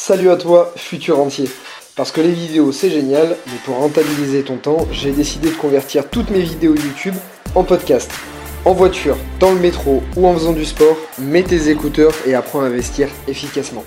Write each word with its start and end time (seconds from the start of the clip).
Salut 0.00 0.30
à 0.30 0.36
toi, 0.36 0.72
futur 0.76 1.18
entier. 1.18 1.50
Parce 1.96 2.12
que 2.12 2.20
les 2.20 2.30
vidéos 2.30 2.70
c'est 2.70 2.88
génial, 2.88 3.36
mais 3.48 3.58
pour 3.64 3.78
rentabiliser 3.78 4.44
ton 4.44 4.56
temps, 4.56 4.86
j'ai 4.92 5.10
décidé 5.10 5.50
de 5.50 5.56
convertir 5.56 6.08
toutes 6.08 6.30
mes 6.30 6.42
vidéos 6.42 6.76
YouTube 6.76 7.16
en 7.56 7.64
podcast. 7.64 8.08
En 8.64 8.74
voiture, 8.74 9.16
dans 9.40 9.50
le 9.50 9.58
métro 9.58 10.04
ou 10.16 10.28
en 10.28 10.34
faisant 10.34 10.52
du 10.52 10.64
sport, 10.64 10.96
mets 11.18 11.42
tes 11.42 11.68
écouteurs 11.68 12.14
et 12.26 12.36
apprends 12.36 12.60
à 12.60 12.66
investir 12.66 13.08
efficacement. 13.26 13.82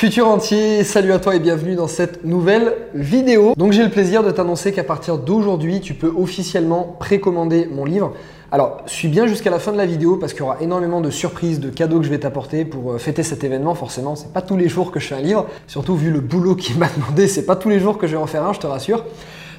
Futur 0.00 0.28
entier, 0.28 0.82
salut 0.82 1.12
à 1.12 1.18
toi 1.18 1.36
et 1.36 1.40
bienvenue 1.40 1.74
dans 1.74 1.86
cette 1.86 2.24
nouvelle 2.24 2.72
vidéo. 2.94 3.52
Donc 3.58 3.72
j'ai 3.72 3.82
le 3.82 3.90
plaisir 3.90 4.22
de 4.22 4.30
t'annoncer 4.30 4.72
qu'à 4.72 4.82
partir 4.82 5.18
d'aujourd'hui, 5.18 5.82
tu 5.82 5.92
peux 5.92 6.10
officiellement 6.16 6.96
précommander 6.98 7.68
mon 7.70 7.84
livre. 7.84 8.14
Alors, 8.50 8.80
suis 8.86 9.08
bien 9.08 9.26
jusqu'à 9.26 9.50
la 9.50 9.58
fin 9.58 9.72
de 9.72 9.76
la 9.76 9.84
vidéo 9.84 10.16
parce 10.16 10.32
qu'il 10.32 10.40
y 10.40 10.44
aura 10.44 10.56
énormément 10.62 11.02
de 11.02 11.10
surprises, 11.10 11.60
de 11.60 11.68
cadeaux 11.68 11.98
que 11.98 12.06
je 12.06 12.10
vais 12.10 12.18
t'apporter 12.18 12.64
pour 12.64 12.92
euh, 12.92 12.98
fêter 12.98 13.22
cet 13.22 13.44
événement. 13.44 13.74
Forcément, 13.74 14.16
c'est 14.16 14.32
pas 14.32 14.40
tous 14.40 14.56
les 14.56 14.70
jours 14.70 14.90
que 14.90 15.00
je 15.00 15.06
fais 15.08 15.16
un 15.16 15.20
livre, 15.20 15.46
surtout 15.66 15.96
vu 15.96 16.10
le 16.10 16.20
boulot 16.20 16.54
qui 16.54 16.72
m'a 16.78 16.88
demandé, 16.88 17.28
c'est 17.28 17.44
pas 17.44 17.56
tous 17.56 17.68
les 17.68 17.78
jours 17.78 17.98
que 17.98 18.06
je 18.06 18.12
vais 18.12 18.22
en 18.22 18.26
faire 18.26 18.46
un, 18.46 18.54
je 18.54 18.60
te 18.60 18.66
rassure. 18.66 19.04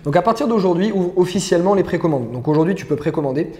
Donc 0.05 0.15
à 0.15 0.23
partir 0.23 0.47
d'aujourd'hui, 0.47 0.91
ouvre 0.91 1.15
officiellement 1.17 1.75
les 1.75 1.83
précommandes. 1.83 2.31
Donc 2.31 2.47
aujourd'hui, 2.47 2.73
tu 2.73 2.87
peux 2.87 2.95
précommander 2.95 3.51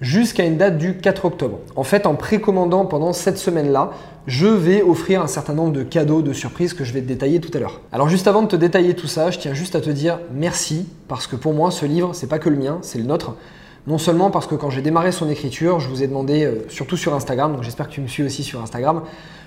jusqu'à 0.00 0.44
une 0.44 0.56
date 0.56 0.78
du 0.78 0.96
4 0.96 1.24
octobre. 1.24 1.58
En 1.76 1.82
fait, 1.82 2.06
en 2.06 2.14
précommandant 2.14 2.84
pendant 2.84 3.12
cette 3.12 3.38
semaine-là, 3.38 3.90
je 4.26 4.46
vais 4.46 4.82
offrir 4.82 5.22
un 5.22 5.26
certain 5.26 5.54
nombre 5.54 5.72
de 5.72 5.82
cadeaux, 5.82 6.22
de 6.22 6.32
surprises 6.32 6.74
que 6.74 6.84
je 6.84 6.92
vais 6.92 7.00
te 7.00 7.06
détailler 7.06 7.40
tout 7.40 7.50
à 7.56 7.60
l'heure. 7.60 7.80
Alors 7.92 8.08
juste 8.08 8.28
avant 8.28 8.42
de 8.42 8.48
te 8.48 8.56
détailler 8.56 8.94
tout 8.94 9.06
ça, 9.06 9.30
je 9.30 9.38
tiens 9.38 9.54
juste 9.54 9.74
à 9.74 9.80
te 9.80 9.90
dire 9.90 10.20
merci 10.32 10.86
parce 11.08 11.26
que 11.26 11.36
pour 11.36 11.54
moi, 11.54 11.70
ce 11.70 11.86
livre, 11.86 12.14
c'est 12.14 12.28
pas 12.28 12.38
que 12.38 12.48
le 12.48 12.56
mien, 12.56 12.78
c'est 12.82 12.98
le 12.98 13.04
nôtre. 13.04 13.34
Non 13.86 13.96
seulement 13.96 14.30
parce 14.30 14.46
que 14.46 14.54
quand 14.54 14.68
j'ai 14.68 14.82
démarré 14.82 15.12
son 15.12 15.30
écriture, 15.30 15.80
je 15.80 15.88
vous 15.88 16.02
ai 16.02 16.06
demandé, 16.06 16.44
euh, 16.44 16.66
surtout 16.68 16.98
sur 16.98 17.14
Instagram, 17.14 17.54
donc 17.54 17.62
j'espère 17.62 17.88
que 17.88 17.94
tu 17.94 18.02
me 18.02 18.06
suis 18.06 18.22
aussi 18.22 18.42
sur 18.42 18.60
Instagram, 18.60 19.00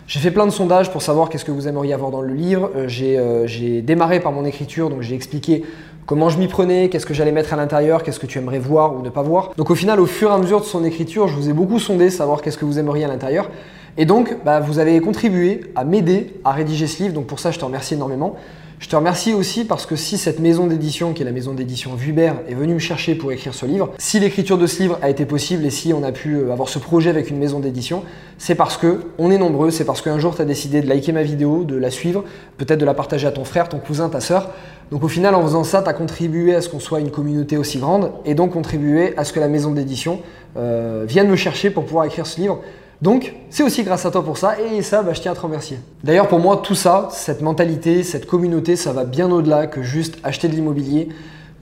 j'ai 0.08 0.20
fait 0.20 0.32
plein 0.32 0.48
de 0.48 0.52
sondages 0.52 0.92
pour 0.92 1.04
savoir 1.04 1.30
qu'est-ce 1.30 1.46
que 1.46 1.52
vous 1.52 1.68
aimeriez 1.68 1.94
avoir 1.94 2.10
dans 2.12 2.22
le 2.22 2.34
livre. 2.34 2.72
Euh, 2.76 2.88
euh, 3.02 3.44
j'ai 3.46 3.82
démarré 3.82 4.20
par 4.20 4.32
mon 4.32 4.44
écriture, 4.44 4.90
donc 4.90 5.02
j'ai 5.02 5.14
expliqué 5.14 5.64
comment 6.12 6.28
je 6.28 6.38
m'y 6.38 6.50
prenais, 6.50 6.90
qu'est-ce 6.90 7.06
que 7.06 7.14
j'allais 7.14 7.32
mettre 7.32 7.54
à 7.54 7.56
l'intérieur, 7.56 8.04
qu'est-ce 8.04 8.20
que 8.20 8.26
tu 8.26 8.38
aimerais 8.38 8.60
voir 8.60 8.94
ou 8.94 9.02
ne 9.02 9.10
pas 9.10 9.22
voir. 9.22 9.54
Donc 9.56 9.70
au 9.70 9.76
final, 9.76 9.98
au 10.02 10.06
fur 10.06 10.30
et 10.30 10.34
à 10.34 10.38
mesure 10.38 10.60
de 10.60 10.66
son 10.66 10.84
écriture, 10.84 11.30
je 11.30 11.36
vous 11.38 11.50
ai 11.50 11.54
beaucoup 11.54 11.80
sondé, 11.80 12.10
savoir 12.10 12.42
qu'est-ce 12.42 12.58
que 12.58 12.66
vous 12.66 12.80
aimeriez 12.80 13.06
à 13.06 13.08
l'intérieur. 13.08 13.50
Et 13.96 14.04
donc, 14.04 14.36
bah, 14.44 14.60
vous 14.60 14.80
avez 14.80 15.00
contribué 15.00 15.62
à 15.74 15.86
m'aider 15.86 16.34
à 16.44 16.52
rédiger 16.52 16.88
ce 16.88 17.04
livre, 17.04 17.14
donc 17.14 17.28
pour 17.28 17.40
ça, 17.40 17.52
je 17.52 17.60
te 17.60 17.64
remercie 17.64 17.94
énormément. 17.94 18.36
Je 18.82 18.90
te 18.90 18.96
remercie 18.96 19.34
aussi 19.34 19.64
parce 19.64 19.86
que 19.86 19.96
si 19.96 20.18
cette 20.18 20.40
maison 20.40 20.66
d'édition, 20.66 21.14
qui 21.14 21.22
est 21.22 21.26
la 21.26 21.32
maison 21.32 21.54
d'édition 21.54 21.94
Vubert, 21.94 22.38
est 22.50 22.56
venue 22.56 22.74
me 22.74 22.80
chercher 22.80 23.14
pour 23.14 23.32
écrire 23.32 23.54
ce 23.54 23.68
livre, 23.68 23.92
si 24.00 24.20
l'écriture 24.20 24.58
de 24.58 24.66
ce 24.66 24.82
livre 24.82 24.98
a 25.04 25.10
été 25.10 25.24
possible 25.26 25.64
et 25.66 25.70
si 25.70 25.94
on 25.94 26.04
a 26.04 26.12
pu 26.12 26.34
euh, 26.34 26.52
avoir 26.52 26.68
ce 26.68 26.80
projet 26.80 27.12
avec 27.12 27.30
une 27.30 27.38
maison 27.38 27.60
d'édition, 27.60 28.04
c'est 28.40 28.56
parce 28.56 28.78
que 28.78 29.04
on 29.20 29.30
est 29.30 29.38
nombreux, 29.38 29.70
c'est 29.70 29.86
parce 29.86 30.02
qu'un 30.02 30.18
jour 30.18 30.36
tu 30.36 30.42
as 30.42 30.46
décidé 30.46 30.82
de 30.82 30.90
liker 30.90 31.12
ma 31.12 31.22
vidéo, 31.22 31.64
de 31.64 31.76
la 31.76 31.92
suivre, 31.92 32.24
peut-être 32.58 32.80
de 32.80 32.86
la 32.86 32.96
partager 32.96 33.28
à 33.28 33.32
ton 33.32 33.46
frère, 33.46 33.70
ton 33.70 33.78
cousin, 33.78 34.10
ta 34.10 34.20
sœur. 34.20 34.50
Donc 34.92 35.06
au 35.06 35.08
final, 35.08 35.36
en 35.36 35.42
faisant 35.44 35.64
ça, 35.64 35.82
tu 35.82 35.90
as 35.90 35.94
contribué 35.94 36.54
à 36.54 36.62
ce 36.62 36.68
qu'on 36.68 36.82
soit 36.82 37.00
une 37.00 37.12
communauté 37.12 37.56
aussi 37.58 37.80
grande 37.80 38.12
et 38.26 38.36
donc 38.36 38.52
contribué 38.52 39.18
à 39.18 39.24
ce 39.24 39.32
que 39.32 39.40
la 39.40 39.48
maison 39.48 39.72
d'édition 39.72 40.20
euh, 40.58 41.06
vienne 41.08 41.30
me 41.30 41.38
chercher 41.38 41.70
pour 41.70 41.86
pouvoir 41.86 42.04
écrire 42.04 42.28
ce 42.28 42.42
livre. 42.42 42.60
Donc, 43.02 43.34
c'est 43.50 43.64
aussi 43.64 43.84
grâce 43.84 44.06
à 44.06 44.12
toi 44.12 44.24
pour 44.24 44.38
ça, 44.38 44.58
et 44.60 44.84
ça, 44.84 45.02
bah, 45.02 45.14
je 45.14 45.22
tiens 45.22 45.32
à 45.32 45.36
te 45.36 45.40
remercier. 45.40 45.80
D'ailleurs, 46.04 46.28
pour 46.28 46.40
moi, 46.40 46.62
tout 46.62 46.76
ça, 46.76 47.08
cette 47.12 47.42
mentalité, 47.42 48.04
cette 48.04 48.28
communauté, 48.28 48.76
ça 48.76 48.92
va 48.92 49.06
bien 49.06 49.32
au-delà 49.32 49.66
que 49.66 49.82
juste 49.82 50.20
acheter 50.24 50.48
de 50.48 50.54
l'immobilier, 50.54 51.10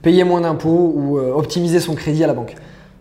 payer 0.02 0.24
moins 0.24 0.42
d'impôts 0.42 0.92
ou 0.94 1.16
euh, 1.16 1.32
optimiser 1.32 1.80
son 1.80 1.94
crédit 1.94 2.24
à 2.24 2.26
la 2.26 2.34
banque. 2.34 2.56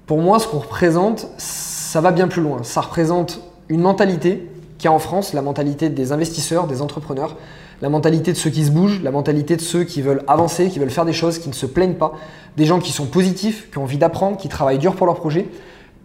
Pour 0.05 0.19
moi, 0.19 0.39
ce 0.39 0.47
qu'on 0.47 0.59
représente, 0.59 1.27
ça 1.37 1.99
va 2.01 2.11
bien 2.11 2.29
plus 2.29 2.41
loin. 2.41 2.59
Ça 2.63 2.81
représente 2.81 3.41
une 3.67 3.81
mentalité 3.81 4.47
qui 4.77 4.87
est 4.87 4.89
en 4.89 4.99
France, 4.99 5.33
la 5.33 5.41
mentalité 5.41 5.89
des 5.89 6.11
investisseurs, 6.13 6.67
des 6.67 6.81
entrepreneurs, 6.81 7.35
la 7.81 7.89
mentalité 7.89 8.31
de 8.31 8.37
ceux 8.37 8.49
qui 8.49 8.65
se 8.65 8.71
bougent, 8.71 9.01
la 9.03 9.11
mentalité 9.11 9.55
de 9.55 9.61
ceux 9.61 9.83
qui 9.83 10.01
veulent 10.01 10.23
avancer, 10.27 10.69
qui 10.69 10.79
veulent 10.79 10.89
faire 10.89 11.05
des 11.05 11.13
choses, 11.13 11.39
qui 11.39 11.49
ne 11.49 11.53
se 11.53 11.65
plaignent 11.65 11.95
pas, 11.95 12.13
des 12.57 12.65
gens 12.65 12.79
qui 12.79 12.91
sont 12.91 13.05
positifs, 13.05 13.69
qui 13.71 13.77
ont 13.77 13.83
envie 13.83 13.97
d'apprendre, 13.97 14.37
qui 14.37 14.49
travaillent 14.49 14.79
dur 14.79 14.95
pour 14.95 15.05
leur 15.05 15.15
projet. 15.15 15.47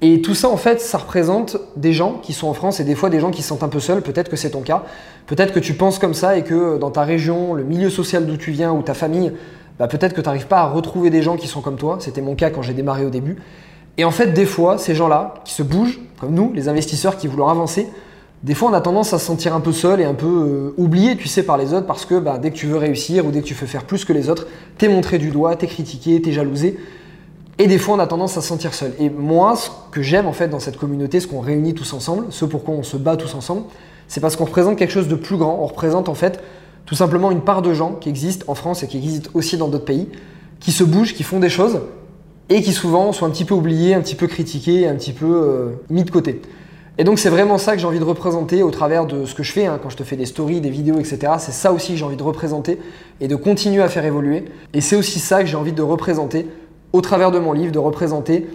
Et 0.00 0.20
tout 0.20 0.34
ça, 0.34 0.48
en 0.48 0.56
fait, 0.56 0.80
ça 0.80 0.98
représente 0.98 1.56
des 1.76 1.92
gens 1.92 2.18
qui 2.22 2.32
sont 2.32 2.48
en 2.48 2.54
France 2.54 2.80
et 2.80 2.84
des 2.84 2.94
fois 2.94 3.10
des 3.10 3.20
gens 3.20 3.30
qui 3.30 3.42
se 3.42 3.48
sentent 3.48 3.62
un 3.62 3.68
peu 3.68 3.80
seuls. 3.80 4.02
Peut-être 4.02 4.28
que 4.28 4.36
c'est 4.36 4.50
ton 4.50 4.60
cas. 4.60 4.84
Peut-être 5.26 5.52
que 5.52 5.60
tu 5.60 5.74
penses 5.74 5.98
comme 5.98 6.14
ça 6.14 6.36
et 6.36 6.42
que 6.42 6.78
dans 6.78 6.90
ta 6.90 7.04
région, 7.04 7.54
le 7.54 7.64
milieu 7.64 7.90
social 7.90 8.26
d'où 8.26 8.36
tu 8.36 8.50
viens 8.50 8.72
ou 8.72 8.82
ta 8.82 8.94
famille, 8.94 9.32
bah, 9.78 9.88
peut-être 9.88 10.12
que 10.12 10.20
tu 10.20 10.26
n'arrives 10.26 10.46
pas 10.46 10.60
à 10.60 10.66
retrouver 10.66 11.10
des 11.10 11.22
gens 11.22 11.36
qui 11.36 11.46
sont 11.46 11.60
comme 11.60 11.76
toi. 11.76 11.96
C'était 12.00 12.20
mon 12.20 12.34
cas 12.34 12.50
quand 12.50 12.62
j'ai 12.62 12.74
démarré 12.74 13.04
au 13.04 13.10
début. 13.10 13.36
Et 13.96 14.04
en 14.04 14.10
fait, 14.10 14.32
des 14.32 14.46
fois, 14.46 14.78
ces 14.78 14.94
gens-là 14.94 15.34
qui 15.44 15.54
se 15.54 15.62
bougent, 15.62 16.00
comme 16.20 16.34
nous, 16.34 16.52
les 16.52 16.68
investisseurs 16.68 17.16
qui 17.16 17.26
voulons 17.26 17.48
avancer, 17.48 17.88
des 18.44 18.52
fois, 18.52 18.68
on 18.68 18.74
a 18.74 18.82
tendance 18.82 19.14
à 19.14 19.18
se 19.18 19.24
sentir 19.24 19.54
un 19.54 19.60
peu 19.60 19.72
seul 19.72 20.02
et 20.02 20.04
un 20.04 20.12
peu 20.12 20.26
euh, 20.26 20.74
oublié, 20.76 21.16
tu 21.16 21.28
sais, 21.28 21.42
par 21.42 21.56
les 21.56 21.72
autres 21.72 21.86
parce 21.86 22.04
que 22.04 22.18
bah, 22.18 22.36
dès 22.36 22.50
que 22.50 22.56
tu 22.56 22.66
veux 22.66 22.76
réussir 22.76 23.24
ou 23.24 23.30
dès 23.30 23.40
que 23.40 23.46
tu 23.46 23.54
veux 23.54 23.66
faire 23.66 23.84
plus 23.84 24.04
que 24.04 24.12
les 24.12 24.28
autres, 24.28 24.46
t'es 24.76 24.86
montré 24.86 25.16
du 25.16 25.30
doigt, 25.30 25.56
t'es 25.56 25.66
critiqué, 25.66 26.20
t'es 26.20 26.30
jalousé. 26.30 26.78
Et 27.58 27.66
des 27.68 27.78
fois, 27.78 27.94
on 27.94 27.98
a 27.98 28.06
tendance 28.06 28.36
à 28.36 28.42
se 28.42 28.48
sentir 28.48 28.74
seul. 28.74 28.92
Et 28.98 29.08
moi, 29.08 29.56
ce 29.56 29.70
que 29.92 30.02
j'aime 30.02 30.26
en 30.26 30.34
fait 30.34 30.48
dans 30.48 30.58
cette 30.58 30.76
communauté, 30.76 31.20
ce 31.20 31.26
qu'on 31.26 31.40
réunit 31.40 31.72
tous 31.72 31.94
ensemble, 31.94 32.26
ce 32.28 32.44
pourquoi 32.44 32.74
on 32.74 32.82
se 32.82 32.98
bat 32.98 33.16
tous 33.16 33.34
ensemble, 33.34 33.62
c'est 34.08 34.20
parce 34.20 34.36
qu'on 34.36 34.44
représente 34.44 34.76
quelque 34.76 34.92
chose 34.92 35.08
de 35.08 35.14
plus 35.14 35.38
grand. 35.38 35.60
On 35.62 35.66
représente 35.66 36.10
en 36.10 36.14
fait 36.14 36.42
tout 36.84 36.94
simplement 36.94 37.30
une 37.30 37.40
part 37.40 37.62
de 37.62 37.72
gens 37.72 37.94
qui 37.94 38.10
existent 38.10 38.44
en 38.48 38.54
France 38.54 38.82
et 38.82 38.88
qui 38.88 38.98
existent 38.98 39.30
aussi 39.32 39.56
dans 39.56 39.68
d'autres 39.68 39.86
pays, 39.86 40.10
qui 40.60 40.70
se 40.70 40.84
bougent, 40.84 41.14
qui 41.14 41.22
font 41.22 41.40
des 41.40 41.48
choses 41.48 41.80
et 42.50 42.60
qui 42.60 42.74
souvent 42.74 43.10
sont 43.12 43.24
un 43.24 43.30
petit 43.30 43.46
peu 43.46 43.54
oubliés, 43.54 43.94
un 43.94 44.02
petit 44.02 44.16
peu 44.16 44.26
critiqués, 44.26 44.86
un 44.86 44.96
petit 44.96 45.14
peu 45.14 45.24
euh, 45.24 45.68
mis 45.88 46.04
de 46.04 46.10
côté. 46.10 46.42
Et 46.96 47.02
donc 47.02 47.18
c'est 47.18 47.28
vraiment 47.28 47.58
ça 47.58 47.72
que 47.72 47.80
j'ai 47.80 47.86
envie 47.86 47.98
de 47.98 48.04
représenter 48.04 48.62
au 48.62 48.70
travers 48.70 49.04
de 49.06 49.24
ce 49.24 49.34
que 49.34 49.42
je 49.42 49.50
fais, 49.50 49.66
hein, 49.66 49.80
quand 49.82 49.90
je 49.90 49.96
te 49.96 50.04
fais 50.04 50.14
des 50.14 50.26
stories, 50.26 50.60
des 50.60 50.70
vidéos, 50.70 50.98
etc. 51.00 51.32
C'est 51.38 51.52
ça 51.52 51.72
aussi 51.72 51.92
que 51.92 51.98
j'ai 51.98 52.04
envie 52.04 52.16
de 52.16 52.22
représenter 52.22 52.78
et 53.20 53.26
de 53.26 53.34
continuer 53.34 53.82
à 53.82 53.88
faire 53.88 54.04
évoluer. 54.04 54.44
Et 54.74 54.80
c'est 54.80 54.94
aussi 54.94 55.18
ça 55.18 55.40
que 55.40 55.46
j'ai 55.46 55.56
envie 55.56 55.72
de 55.72 55.82
représenter 55.82 56.46
au 56.92 57.00
travers 57.00 57.32
de 57.32 57.40
mon 57.40 57.52
livre, 57.52 57.72
de 57.72 57.80
représenter 57.80 58.46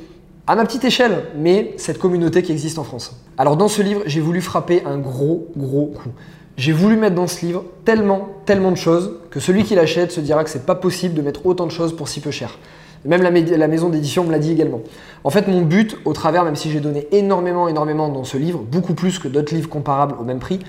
à 0.47 0.55
ma 0.55 0.63
petite 0.63 0.85
échelle, 0.85 1.25
mais 1.37 1.73
cette 1.75 1.99
communauté 1.99 2.41
qui 2.41 2.53
existe 2.53 2.79
en 2.79 2.85
France. 2.85 3.21
Alors 3.37 3.57
dans 3.57 3.67
ce 3.67 3.81
livre, 3.81 4.03
j'ai 4.05 4.21
voulu 4.21 4.39
frapper 4.39 4.83
un 4.85 4.97
gros, 4.97 5.47
gros 5.57 5.87
coup. 5.87 6.09
J'ai 6.55 6.71
voulu 6.71 6.95
mettre 6.95 7.15
dans 7.15 7.27
ce 7.27 7.45
livre 7.45 7.65
tellement, 7.83 8.29
tellement 8.45 8.71
de 8.71 8.77
choses 8.77 9.17
que 9.31 9.39
celui 9.39 9.63
qui 9.63 9.75
l'achète 9.75 10.11
se 10.11 10.21
dira 10.21 10.45
que 10.45 10.49
c'est 10.49 10.65
pas 10.65 10.75
possible 10.75 11.13
de 11.13 11.21
mettre 11.21 11.45
autant 11.45 11.65
de 11.65 11.71
choses 11.71 11.95
pour 11.95 12.07
si 12.07 12.21
peu 12.21 12.31
cher. 12.31 12.57
Même 13.05 13.21
la, 13.21 13.67
maison 13.67 13.89
d'édition 13.89 14.25
me 14.25 14.31
l'a 14.31 14.39
dit 14.39 14.51
également. 14.51 14.81
En 15.23 15.29
fait, 15.29 15.47
mon 15.47 15.61
but, 15.61 15.97
au 16.05 16.13
travers, 16.13 16.43
même 16.43 16.55
si 16.55 16.69
j'ai 16.69 16.79
donné 16.79 17.07
énormément, 17.11 17.67
énormément 17.67 18.09
dans 18.09 18.23
ce 18.23 18.37
livre, 18.37 18.59
beaucoup 18.59 18.93
plus 18.93 19.19
que 19.19 19.27
d'autres 19.27 19.53
livres 19.53 19.69
comparables 19.69 20.15
au 20.19 20.23
même 20.23 20.39
prix, 20.39 20.59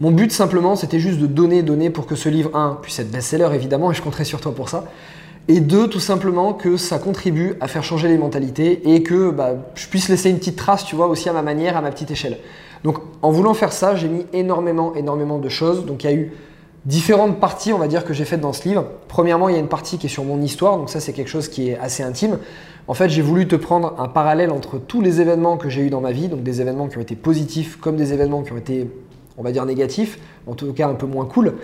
mon 0.00 0.10
but 0.10 0.30
simplement, 0.32 0.76
c'était 0.76 0.98
juste 0.98 1.20
de 1.20 1.26
donner, 1.26 1.62
donner 1.62 1.90
pour 1.90 2.06
que 2.06 2.16
ce 2.16 2.28
livre, 2.28 2.50
un, 2.54 2.78
puisse 2.82 2.98
être 2.98 3.10
best-seller 3.10 3.48
évidemment, 3.54 3.90
et 3.90 3.94
je 3.94 4.02
compterai 4.02 4.24
sur 4.24 4.40
toi 4.40 4.54
pour 4.54 4.68
ça, 4.68 4.84
et 5.48 5.60
deux, 5.60 5.88
tout 5.88 6.00
simplement 6.00 6.52
que 6.52 6.76
ça 6.76 6.98
contribue 6.98 7.54
à 7.60 7.68
faire 7.68 7.84
changer 7.84 8.08
les 8.08 8.18
mentalités 8.18 8.94
et 8.94 9.02
que 9.02 9.30
bah, 9.30 9.54
je 9.74 9.86
puisse 9.86 10.08
laisser 10.08 10.28
une 10.28 10.38
petite 10.38 10.56
trace, 10.56 10.84
tu 10.84 10.96
vois, 10.96 11.06
aussi 11.06 11.28
à 11.28 11.32
ma 11.32 11.42
manière, 11.42 11.76
à 11.76 11.80
ma 11.80 11.90
petite 11.92 12.10
échelle. 12.10 12.38
Donc 12.82 12.98
en 13.22 13.30
voulant 13.30 13.54
faire 13.54 13.72
ça, 13.72 13.94
j'ai 13.94 14.08
mis 14.08 14.26
énormément, 14.32 14.94
énormément 14.96 15.38
de 15.38 15.48
choses. 15.48 15.86
Donc 15.86 16.02
il 16.04 16.10
y 16.10 16.12
a 16.12 16.16
eu 16.16 16.32
différentes 16.86 17.40
parties, 17.40 17.72
on 17.72 17.78
va 17.78 17.88
dire, 17.88 18.04
que 18.04 18.14
j'ai 18.14 18.24
faites 18.24 18.40
dans 18.40 18.52
ce 18.52 18.66
livre. 18.66 18.86
Premièrement, 19.08 19.48
il 19.48 19.54
y 19.54 19.58
a 19.58 19.60
une 19.60 19.68
partie 19.68 19.98
qui 19.98 20.06
est 20.06 20.10
sur 20.10 20.24
mon 20.24 20.40
histoire, 20.40 20.78
donc 20.78 20.88
ça 20.88 21.00
c'est 21.00 21.12
quelque 21.12 21.28
chose 21.28 21.48
qui 21.48 21.70
est 21.70 21.78
assez 21.78 22.02
intime. 22.02 22.38
En 22.88 22.94
fait, 22.94 23.08
j'ai 23.08 23.22
voulu 23.22 23.48
te 23.48 23.56
prendre 23.56 23.94
un 23.98 24.06
parallèle 24.06 24.52
entre 24.52 24.78
tous 24.78 25.00
les 25.00 25.20
événements 25.20 25.56
que 25.56 25.68
j'ai 25.68 25.82
eu 25.82 25.90
dans 25.90 26.00
ma 26.00 26.12
vie, 26.12 26.28
donc 26.28 26.44
des 26.44 26.60
événements 26.60 26.86
qui 26.86 26.96
ont 26.96 27.00
été 27.00 27.16
positifs 27.16 27.76
comme 27.80 27.96
des 27.96 28.12
événements 28.12 28.42
qui 28.42 28.52
ont 28.52 28.56
été, 28.56 28.88
on 29.36 29.42
va 29.42 29.50
dire, 29.50 29.66
négatifs, 29.66 30.20
en 30.46 30.54
tout 30.54 30.72
cas 30.72 30.88
un 30.88 30.94
peu 30.94 31.06
moins 31.06 31.26
cool. 31.26 31.54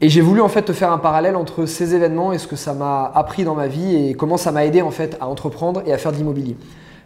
Et 0.00 0.08
j'ai 0.08 0.20
voulu 0.20 0.40
en 0.40 0.48
fait 0.48 0.62
te 0.62 0.72
faire 0.72 0.92
un 0.92 0.98
parallèle 0.98 1.36
entre 1.36 1.64
ces 1.64 1.94
événements 1.94 2.32
et 2.32 2.38
ce 2.38 2.48
que 2.48 2.56
ça 2.56 2.74
m'a 2.74 3.10
appris 3.14 3.44
dans 3.44 3.54
ma 3.54 3.68
vie 3.68 3.94
et 3.94 4.14
comment 4.14 4.36
ça 4.36 4.50
m'a 4.50 4.66
aidé 4.66 4.82
en 4.82 4.90
fait 4.90 5.16
à 5.20 5.28
entreprendre 5.28 5.82
et 5.86 5.92
à 5.92 5.98
faire 5.98 6.12
de 6.12 6.16
l'immobilier. 6.16 6.56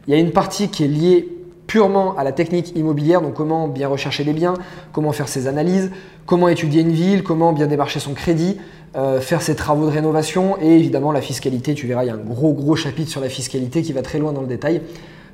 Il 0.08 0.14
y 0.14 0.16
a 0.16 0.18
une 0.18 0.32
partie 0.32 0.68
qui 0.70 0.84
est 0.84 0.88
liée 0.88 1.28
purement 1.70 2.16
à 2.16 2.24
la 2.24 2.32
technique 2.32 2.74
immobilière, 2.74 3.22
donc 3.22 3.34
comment 3.34 3.68
bien 3.68 3.86
rechercher 3.86 4.24
les 4.24 4.32
biens, 4.32 4.54
comment 4.92 5.12
faire 5.12 5.28
ses 5.28 5.46
analyses, 5.46 5.92
comment 6.26 6.48
étudier 6.48 6.80
une 6.80 6.90
ville, 6.90 7.22
comment 7.22 7.52
bien 7.52 7.68
démarcher 7.68 8.00
son 8.00 8.12
crédit, 8.12 8.56
euh, 8.96 9.20
faire 9.20 9.40
ses 9.40 9.54
travaux 9.54 9.86
de 9.86 9.92
rénovation 9.92 10.56
et 10.60 10.74
évidemment 10.74 11.12
la 11.12 11.20
fiscalité. 11.20 11.74
Tu 11.74 11.86
verras, 11.86 12.02
il 12.02 12.08
y 12.08 12.10
a 12.10 12.14
un 12.14 12.16
gros 12.16 12.52
gros 12.54 12.74
chapitre 12.74 13.08
sur 13.08 13.20
la 13.20 13.28
fiscalité 13.28 13.82
qui 13.82 13.92
va 13.92 14.02
très 14.02 14.18
loin 14.18 14.32
dans 14.32 14.40
le 14.40 14.48
détail. 14.48 14.82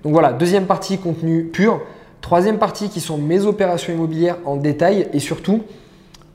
Donc 0.04 0.12
voilà, 0.12 0.34
deuxième 0.34 0.66
partie 0.66 0.98
contenu 0.98 1.44
pur. 1.44 1.80
Troisième 2.20 2.58
partie 2.58 2.90
qui 2.90 3.00
sont 3.00 3.16
mes 3.16 3.46
opérations 3.46 3.94
immobilières 3.94 4.36
en 4.44 4.56
détail 4.56 5.08
et 5.14 5.20
surtout 5.20 5.62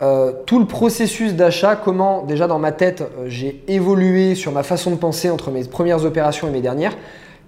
euh, 0.01 0.31
tout 0.47 0.57
le 0.57 0.65
processus 0.65 1.35
d'achat, 1.35 1.75
comment 1.75 2.23
déjà 2.23 2.47
dans 2.47 2.57
ma 2.57 2.71
tête 2.71 3.01
euh, 3.01 3.25
j'ai 3.27 3.63
évolué 3.67 4.33
sur 4.33 4.51
ma 4.51 4.63
façon 4.63 4.89
de 4.89 4.95
penser 4.95 5.29
entre 5.29 5.51
mes 5.51 5.63
premières 5.65 6.05
opérations 6.05 6.47
et 6.47 6.51
mes 6.51 6.61
dernières, 6.61 6.97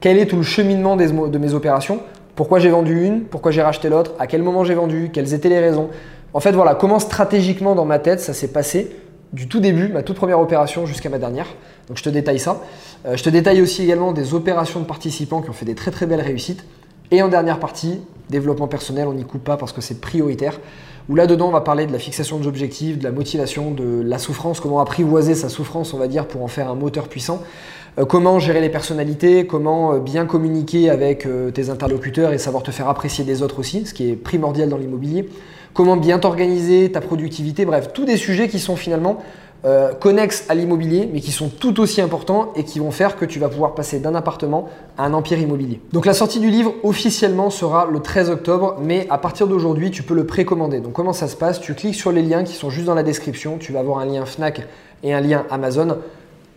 quel 0.01 0.19
est 0.19 0.27
tout 0.27 0.35
le 0.35 0.43
cheminement 0.43 0.95
de 0.97 1.37
mes 1.39 1.53
opérations, 1.55 2.01
pourquoi 2.35 2.59
j'ai 2.59 2.69
vendu 2.69 3.05
une, 3.05 3.21
pourquoi 3.21 3.51
j'ai 3.51 3.61
racheté 3.61 3.89
l'autre, 3.89 4.11
à 4.19 4.27
quel 4.27 4.41
moment 4.41 4.63
j'ai 4.63 4.75
vendu, 4.75 5.09
quelles 5.13 5.33
étaient 5.33 5.49
les 5.49 5.59
raisons? 5.59 5.89
En 6.33 6.39
fait 6.39 6.51
voilà, 6.51 6.75
comment 6.75 6.99
stratégiquement 6.99 7.75
dans 7.75 7.85
ma 7.85 7.99
tête 7.99 8.19
ça 8.19 8.33
s'est 8.33 8.47
passé 8.47 8.95
du 9.33 9.47
tout 9.47 9.59
début, 9.59 9.87
ma 9.87 10.03
toute 10.03 10.15
première 10.15 10.39
opération 10.39 10.85
jusqu'à 10.85 11.09
ma 11.09 11.17
dernière. 11.17 11.47
Donc 11.87 11.97
je 11.97 12.03
te 12.03 12.09
détaille 12.09 12.39
ça. 12.39 12.61
Euh, 13.05 13.17
je 13.17 13.23
te 13.23 13.29
détaille 13.29 13.61
aussi 13.61 13.83
également 13.83 14.11
des 14.13 14.33
opérations 14.33 14.79
de 14.79 14.85
participants 14.85 15.41
qui 15.41 15.49
ont 15.49 15.53
fait 15.53 15.65
des 15.65 15.75
très 15.75 15.91
très 15.91 16.05
belles 16.05 16.21
réussites. 16.21 16.63
Et 17.11 17.21
en 17.21 17.27
dernière 17.27 17.59
partie, 17.59 17.99
développement 18.29 18.67
personnel, 18.67 19.07
on 19.07 19.13
n'y 19.13 19.25
coupe 19.25 19.43
pas 19.43 19.57
parce 19.57 19.73
que 19.73 19.81
c'est 19.81 19.99
prioritaire. 19.99 20.59
Où 21.09 21.15
là-dedans, 21.15 21.47
on 21.47 21.51
va 21.51 21.61
parler 21.61 21.85
de 21.85 21.91
la 21.91 21.99
fixation 21.99 22.39
des 22.39 22.47
objectifs, 22.47 22.97
de 22.97 23.03
la 23.03 23.11
motivation, 23.11 23.71
de 23.71 24.01
la 24.01 24.17
souffrance, 24.17 24.59
comment 24.59 24.79
apprivoiser 24.79 25.35
sa 25.35 25.49
souffrance, 25.49 25.93
on 25.93 25.97
va 25.97 26.07
dire, 26.07 26.27
pour 26.27 26.43
en 26.43 26.47
faire 26.47 26.69
un 26.69 26.75
moteur 26.75 27.07
puissant. 27.07 27.43
Euh, 27.99 28.05
comment 28.05 28.39
gérer 28.39 28.61
les 28.61 28.69
personnalités, 28.69 29.45
comment 29.45 29.93
euh, 29.93 29.99
bien 29.99 30.25
communiquer 30.25 30.89
avec 30.89 31.25
euh, 31.25 31.51
tes 31.51 31.69
interlocuteurs 31.69 32.33
et 32.33 32.37
savoir 32.37 32.63
te 32.63 32.71
faire 32.71 32.87
apprécier 32.87 33.23
des 33.23 33.43
autres 33.43 33.59
aussi, 33.59 33.85
ce 33.85 33.93
qui 33.93 34.09
est 34.09 34.15
primordial 34.15 34.69
dans 34.69 34.77
l'immobilier. 34.77 35.29
Comment 35.73 35.97
bien 35.97 36.19
t'organiser, 36.19 36.91
ta 36.91 37.01
productivité, 37.01 37.65
bref, 37.65 37.91
tous 37.93 38.05
des 38.05 38.17
sujets 38.17 38.47
qui 38.47 38.59
sont 38.59 38.75
finalement 38.75 39.23
connexes 39.99 40.45
à 40.49 40.55
l'immobilier, 40.55 41.09
mais 41.11 41.21
qui 41.21 41.31
sont 41.31 41.47
tout 41.47 41.79
aussi 41.79 42.01
importants 42.01 42.51
et 42.55 42.65
qui 42.65 42.79
vont 42.79 42.91
faire 42.91 43.15
que 43.15 43.23
tu 43.23 43.39
vas 43.39 43.47
pouvoir 43.47 43.75
passer 43.75 43.99
d'un 43.99 44.13
appartement 44.13 44.67
à 44.97 45.05
un 45.05 45.13
empire 45.13 45.39
immobilier. 45.39 45.79
Donc 45.93 46.05
la 46.05 46.13
sortie 46.13 46.41
du 46.41 46.49
livre 46.49 46.73
officiellement 46.83 47.49
sera 47.49 47.87
le 47.89 48.01
13 48.01 48.29
octobre, 48.29 48.75
mais 48.81 49.07
à 49.09 49.17
partir 49.17 49.47
d'aujourd'hui, 49.47 49.89
tu 49.89 50.03
peux 50.03 50.15
le 50.15 50.25
précommander. 50.25 50.81
Donc 50.81 50.93
comment 50.93 51.13
ça 51.13 51.27
se 51.27 51.37
passe? 51.37 51.61
Tu 51.61 51.73
cliques 51.75 51.95
sur 51.95 52.11
les 52.11 52.21
liens 52.21 52.43
qui 52.43 52.53
sont 52.53 52.69
juste 52.69 52.85
dans 52.85 52.95
la 52.95 53.03
description, 53.03 53.57
tu 53.57 53.71
vas 53.71 53.79
avoir 53.79 53.99
un 53.99 54.05
lien 54.05 54.25
Fnac 54.25 54.67
et 55.03 55.13
un 55.13 55.21
lien 55.21 55.45
Amazon. 55.49 55.97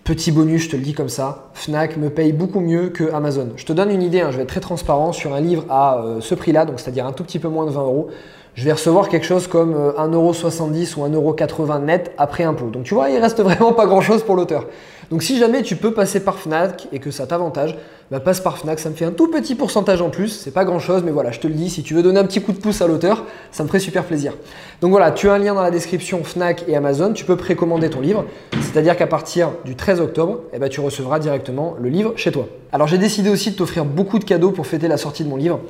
Petit 0.04 0.30
bonus, 0.30 0.62
je 0.62 0.70
te 0.70 0.76
le 0.76 0.82
dis 0.82 0.94
comme 0.94 1.08
ça, 1.08 1.48
Fnac 1.54 1.96
me 1.96 2.10
paye 2.10 2.32
beaucoup 2.32 2.60
mieux 2.60 2.90
que 2.90 3.12
Amazon. 3.12 3.48
Je 3.56 3.66
te 3.66 3.72
donne 3.72 3.90
une 3.90 4.02
idée, 4.02 4.20
hein, 4.20 4.30
je 4.30 4.36
vais 4.36 4.44
être 4.44 4.48
très 4.48 4.60
transparent 4.60 5.12
sur 5.12 5.34
un 5.34 5.40
livre 5.40 5.64
à 5.68 5.98
euh, 5.98 6.20
ce 6.20 6.36
prix-là, 6.36 6.64
donc 6.64 6.78
c'est-à-dire 6.78 7.06
un 7.06 7.12
tout 7.12 7.24
petit 7.24 7.40
peu 7.40 7.48
moins 7.48 7.66
de 7.66 7.72
20 7.72 7.82
euros. 7.82 8.08
Je 8.56 8.64
vais 8.64 8.72
recevoir 8.72 9.10
quelque 9.10 9.26
chose 9.26 9.48
comme 9.48 9.74
1,70€ 9.74 10.98
euh, 10.98 11.16
ou 11.18 11.30
1,80€ 11.30 11.84
net 11.84 12.12
après 12.16 12.42
impôt. 12.42 12.70
Donc 12.70 12.84
tu 12.84 12.94
vois, 12.94 13.10
il 13.10 13.18
reste 13.18 13.38
vraiment 13.42 13.74
pas 13.74 13.84
grand-chose 13.84 14.22
pour 14.22 14.34
l'auteur. 14.34 14.64
Donc 15.10 15.22
si 15.22 15.38
jamais 15.38 15.62
tu 15.62 15.76
peux 15.76 15.92
passer 15.92 16.20
par 16.20 16.38
Fnac 16.38 16.88
et 16.90 16.98
que 16.98 17.10
ça 17.10 17.26
t'avantage, 17.26 17.76
bah 18.10 18.18
passe 18.18 18.40
par 18.40 18.56
Fnac, 18.56 18.78
ça 18.78 18.88
me 18.88 18.94
fait 18.94 19.04
un 19.04 19.10
tout 19.10 19.30
petit 19.30 19.54
pourcentage 19.54 20.00
en 20.00 20.08
plus, 20.08 20.28
c'est 20.28 20.52
pas 20.52 20.64
grand 20.64 20.78
chose, 20.78 21.02
mais 21.04 21.10
voilà, 21.10 21.32
je 21.32 21.38
te 21.38 21.46
le 21.46 21.52
dis, 21.52 21.68
si 21.68 21.82
tu 21.82 21.92
veux 21.92 22.02
donner 22.02 22.18
un 22.18 22.24
petit 22.24 22.40
coup 22.40 22.52
de 22.52 22.58
pouce 22.58 22.80
à 22.80 22.86
l'auteur, 22.86 23.24
ça 23.52 23.62
me 23.62 23.68
ferait 23.68 23.78
super 23.78 24.04
plaisir. 24.04 24.32
Donc 24.80 24.90
voilà, 24.90 25.10
tu 25.10 25.28
as 25.28 25.34
un 25.34 25.38
lien 25.38 25.54
dans 25.54 25.62
la 25.62 25.70
description 25.70 26.24
Fnac 26.24 26.64
et 26.66 26.76
Amazon, 26.76 27.12
tu 27.12 27.26
peux 27.26 27.36
précommander 27.36 27.90
ton 27.90 28.00
livre, 28.00 28.24
c'est-à-dire 28.62 28.96
qu'à 28.96 29.06
partir 29.06 29.50
du 29.66 29.76
13 29.76 30.00
octobre, 30.00 30.40
eh 30.54 30.58
ben, 30.58 30.70
tu 30.70 30.80
recevras 30.80 31.18
directement 31.18 31.76
le 31.78 31.90
livre 31.90 32.14
chez 32.16 32.32
toi. 32.32 32.48
Alors 32.72 32.88
j'ai 32.88 32.98
décidé 32.98 33.28
aussi 33.28 33.50
de 33.50 33.56
t'offrir 33.56 33.84
beaucoup 33.84 34.18
de 34.18 34.24
cadeaux 34.24 34.50
pour 34.50 34.66
fêter 34.66 34.88
la 34.88 34.96
sortie 34.96 35.24
de 35.24 35.28
mon 35.28 35.36
livre. 35.36 35.60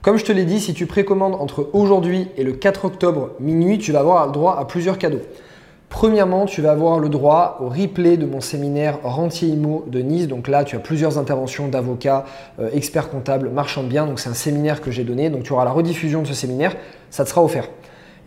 Comme 0.00 0.16
je 0.16 0.24
te 0.24 0.30
l'ai 0.30 0.44
dit, 0.44 0.60
si 0.60 0.74
tu 0.74 0.86
précommandes 0.86 1.34
entre 1.34 1.70
aujourd'hui 1.72 2.28
et 2.36 2.44
le 2.44 2.52
4 2.52 2.84
octobre 2.84 3.30
minuit, 3.40 3.78
tu 3.78 3.90
vas 3.90 3.98
avoir 3.98 4.26
le 4.26 4.32
droit 4.32 4.56
à 4.56 4.64
plusieurs 4.64 4.96
cadeaux. 4.96 5.22
Premièrement, 5.88 6.46
tu 6.46 6.62
vas 6.62 6.70
avoir 6.70 7.00
le 7.00 7.08
droit 7.08 7.58
au 7.60 7.68
replay 7.68 8.16
de 8.16 8.24
mon 8.24 8.40
séminaire 8.40 9.00
Rentier 9.02 9.48
Imo 9.48 9.84
de 9.88 9.98
Nice. 9.98 10.28
Donc 10.28 10.46
là, 10.46 10.62
tu 10.62 10.76
as 10.76 10.78
plusieurs 10.78 11.18
interventions 11.18 11.66
d'avocats, 11.66 12.26
euh, 12.60 12.70
experts 12.72 13.10
comptables, 13.10 13.48
marchands 13.48 13.82
de 13.82 13.88
biens. 13.88 14.06
Donc 14.06 14.20
c'est 14.20 14.28
un 14.28 14.34
séminaire 14.34 14.80
que 14.80 14.92
j'ai 14.92 15.02
donné. 15.02 15.30
Donc 15.30 15.42
tu 15.42 15.52
auras 15.52 15.64
la 15.64 15.72
rediffusion 15.72 16.22
de 16.22 16.28
ce 16.28 16.34
séminaire. 16.34 16.76
Ça 17.10 17.24
te 17.24 17.30
sera 17.30 17.42
offert. 17.42 17.68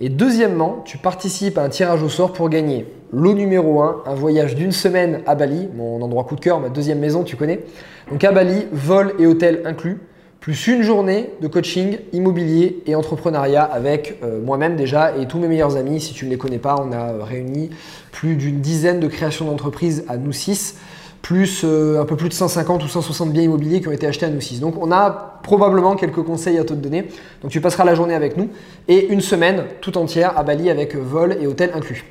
Et 0.01 0.09
deuxièmement, 0.09 0.81
tu 0.83 0.97
participes 0.97 1.57
à 1.57 1.63
un 1.63 1.69
tirage 1.69 2.03
au 2.03 2.09
sort 2.09 2.33
pour 2.33 2.49
gagner 2.49 2.85
lot 3.13 3.33
numéro 3.33 3.81
1, 3.81 4.03
un 4.07 4.15
voyage 4.15 4.55
d'une 4.55 4.71
semaine 4.71 5.21
à 5.25 5.35
Bali, 5.35 5.69
mon 5.75 6.01
endroit 6.01 6.23
coup 6.25 6.35
de 6.35 6.41
cœur, 6.41 6.59
ma 6.59 6.69
deuxième 6.69 6.99
maison, 6.99 7.23
tu 7.23 7.37
connais. 7.37 7.61
Donc 8.09 8.23
à 8.23 8.31
Bali, 8.31 8.65
vol 8.73 9.13
et 9.19 9.25
hôtel 9.25 9.61
inclus 9.63 9.99
plus 10.41 10.65
une 10.65 10.81
journée 10.81 11.29
de 11.39 11.47
coaching 11.47 11.99
immobilier 12.13 12.81
et 12.87 12.95
entrepreneuriat 12.95 13.61
avec 13.61 14.17
euh, 14.23 14.41
moi-même 14.41 14.75
déjà 14.75 15.15
et 15.15 15.27
tous 15.27 15.37
mes 15.37 15.47
meilleurs 15.47 15.77
amis. 15.77 16.01
Si 16.01 16.15
tu 16.15 16.25
ne 16.25 16.31
les 16.31 16.37
connais 16.39 16.57
pas, 16.57 16.83
on 16.83 16.91
a 16.91 17.23
réuni 17.23 17.69
plus 18.11 18.35
d'une 18.35 18.59
dizaine 18.59 18.99
de 18.99 19.07
créations 19.07 19.45
d'entreprises 19.45 20.03
à 20.07 20.17
nous 20.17 20.33
six, 20.33 20.77
plus 21.21 21.61
euh, 21.63 22.01
un 22.01 22.05
peu 22.05 22.15
plus 22.15 22.27
de 22.27 22.33
150 22.33 22.83
ou 22.83 22.87
160 22.87 23.31
biens 23.31 23.43
immobiliers 23.43 23.81
qui 23.81 23.87
ont 23.87 23.91
été 23.91 24.07
achetés 24.07 24.25
à 24.25 24.29
nous 24.29 24.41
six. 24.41 24.59
Donc 24.59 24.81
on 24.81 24.91
a 24.91 25.39
probablement 25.43 25.95
quelques 25.95 26.23
conseils 26.23 26.57
à 26.57 26.63
te 26.63 26.73
donner. 26.73 27.09
Donc 27.43 27.51
tu 27.51 27.61
passeras 27.61 27.85
la 27.85 27.93
journée 27.93 28.15
avec 28.15 28.35
nous 28.35 28.49
et 28.87 29.13
une 29.13 29.21
semaine 29.21 29.65
tout 29.79 29.95
entière 29.99 30.39
à 30.39 30.43
Bali 30.43 30.71
avec 30.71 30.95
vol 30.95 31.37
et 31.39 31.45
hôtel 31.45 31.69
inclus. 31.75 32.03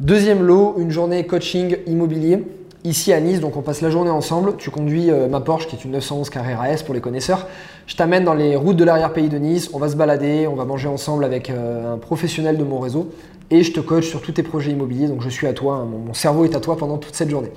Deuxième 0.00 0.42
lot, 0.42 0.74
une 0.76 0.90
journée 0.90 1.24
coaching 1.26 1.78
immobilier 1.86 2.44
ici 2.84 3.12
à 3.12 3.20
Nice, 3.20 3.40
donc 3.40 3.56
on 3.56 3.62
passe 3.62 3.80
la 3.80 3.90
journée 3.90 4.10
ensemble. 4.10 4.56
Tu 4.56 4.70
conduis 4.70 5.10
euh, 5.10 5.28
ma 5.28 5.40
Porsche 5.40 5.66
qui 5.66 5.76
est 5.76 5.84
une 5.84 5.92
911 5.92 6.30
Carrera 6.30 6.70
S 6.70 6.82
pour 6.82 6.94
les 6.94 7.00
connaisseurs. 7.00 7.46
Je 7.86 7.96
t'amène 7.96 8.24
dans 8.24 8.34
les 8.34 8.56
routes 8.56 8.76
de 8.76 8.84
l'arrière-pays 8.84 9.28
de 9.28 9.38
Nice, 9.38 9.70
on 9.72 9.78
va 9.78 9.88
se 9.88 9.96
balader, 9.96 10.46
on 10.46 10.54
va 10.54 10.64
manger 10.64 10.88
ensemble 10.88 11.24
avec 11.24 11.50
euh, 11.50 11.94
un 11.94 11.98
professionnel 11.98 12.56
de 12.56 12.64
mon 12.64 12.78
réseau 12.78 13.10
et 13.50 13.62
je 13.62 13.72
te 13.72 13.80
coach 13.80 14.08
sur 14.08 14.22
tous 14.22 14.32
tes 14.32 14.42
projets 14.42 14.70
immobiliers. 14.70 15.08
Donc 15.08 15.22
je 15.22 15.28
suis 15.28 15.46
à 15.46 15.52
toi, 15.52 15.74
hein. 15.74 15.86
mon, 15.86 16.14
cerveau 16.14 16.44
est 16.44 16.54
à 16.54 16.60
toi 16.60 16.76
pendant 16.76 16.98
toute 16.98 17.14
cette 17.14 17.30
journée. 17.30 17.50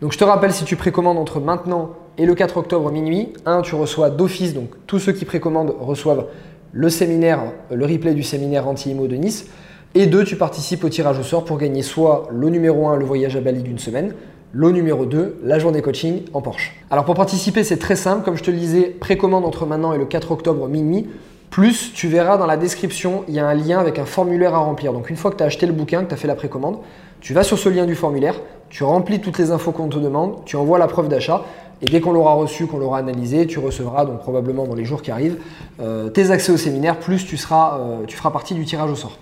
Donc 0.00 0.12
je 0.12 0.18
te 0.18 0.24
rappelle, 0.24 0.52
si 0.52 0.64
tu 0.64 0.76
précommandes 0.76 1.18
entre 1.18 1.40
maintenant 1.40 1.90
et 2.18 2.26
le 2.26 2.34
4 2.34 2.58
octobre 2.58 2.90
minuit, 2.90 3.32
un, 3.46 3.62
tu 3.62 3.74
reçois 3.74 4.10
d'office, 4.10 4.54
donc 4.54 4.70
tous 4.86 4.98
ceux 4.98 5.12
qui 5.12 5.24
précommandent 5.24 5.74
reçoivent 5.80 6.26
le 6.72 6.90
séminaire, 6.90 7.40
le 7.72 7.84
replay 7.84 8.14
du 8.14 8.22
séminaire 8.22 8.68
anti-IMO 8.68 9.06
de 9.06 9.16
Nice. 9.16 9.46
Et 9.94 10.06
deux, 10.06 10.24
tu 10.24 10.36
participes 10.36 10.84
au 10.84 10.90
tirage 10.90 11.18
au 11.18 11.22
sort 11.22 11.44
pour 11.44 11.56
gagner 11.56 11.82
soit 11.82 12.28
le 12.30 12.50
numéro 12.50 12.88
1, 12.88 12.96
le 12.96 13.04
voyage 13.04 13.36
à 13.36 13.40
Bali 13.40 13.62
d'une 13.62 13.78
semaine, 13.78 14.12
Lot 14.54 14.72
numéro 14.72 15.04
2, 15.04 15.40
la 15.44 15.58
journée 15.58 15.82
coaching 15.82 16.22
en 16.32 16.40
Porsche. 16.40 16.72
Alors 16.90 17.04
pour 17.04 17.14
participer, 17.14 17.64
c'est 17.64 17.76
très 17.76 17.96
simple. 17.96 18.24
Comme 18.24 18.34
je 18.34 18.42
te 18.42 18.50
le 18.50 18.56
disais, 18.56 18.84
précommande 18.84 19.44
entre 19.44 19.66
maintenant 19.66 19.92
et 19.92 19.98
le 19.98 20.06
4 20.06 20.32
octobre 20.32 20.66
minuit. 20.68 21.06
Plus, 21.50 21.92
tu 21.92 22.08
verras 22.08 22.38
dans 22.38 22.46
la 22.46 22.56
description, 22.56 23.24
il 23.28 23.34
y 23.34 23.40
a 23.40 23.46
un 23.46 23.52
lien 23.52 23.78
avec 23.78 23.98
un 23.98 24.06
formulaire 24.06 24.54
à 24.54 24.58
remplir. 24.58 24.94
Donc 24.94 25.10
une 25.10 25.16
fois 25.16 25.30
que 25.30 25.36
tu 25.36 25.42
as 25.42 25.46
acheté 25.46 25.66
le 25.66 25.74
bouquin, 25.74 26.02
que 26.02 26.08
tu 26.08 26.14
as 26.14 26.16
fait 26.16 26.28
la 26.28 26.34
précommande, 26.34 26.78
tu 27.20 27.34
vas 27.34 27.42
sur 27.42 27.58
ce 27.58 27.68
lien 27.68 27.84
du 27.84 27.94
formulaire, 27.94 28.36
tu 28.70 28.84
remplis 28.84 29.20
toutes 29.20 29.36
les 29.36 29.50
infos 29.50 29.70
qu'on 29.70 29.88
te 29.88 29.98
demande, 29.98 30.42
tu 30.46 30.56
envoies 30.56 30.78
la 30.78 30.86
preuve 30.86 31.08
d'achat. 31.08 31.44
Et 31.82 31.86
dès 31.86 32.00
qu'on 32.00 32.12
l'aura 32.12 32.32
reçu, 32.32 32.66
qu'on 32.66 32.78
l'aura 32.78 32.98
analysé, 32.98 33.46
tu 33.46 33.58
recevras, 33.58 34.06
donc 34.06 34.20
probablement 34.20 34.66
dans 34.66 34.74
les 34.74 34.86
jours 34.86 35.02
qui 35.02 35.10
arrivent, 35.10 35.36
euh, 35.80 36.08
tes 36.08 36.30
accès 36.30 36.52
au 36.52 36.56
séminaire, 36.56 36.98
plus 36.98 37.26
tu, 37.26 37.36
seras, 37.36 37.78
euh, 37.80 38.04
tu 38.06 38.16
feras 38.16 38.30
partie 38.30 38.54
du 38.54 38.64
tirage 38.64 38.90
au 38.90 38.96
sort. 38.96 39.18